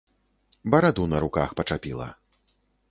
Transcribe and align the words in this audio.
Бараду 0.75 1.05
на 1.11 1.17
руках 1.27 1.49
пачапіла. 1.61 2.09